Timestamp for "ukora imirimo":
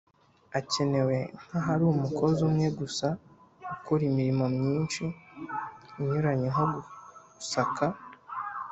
3.73-4.45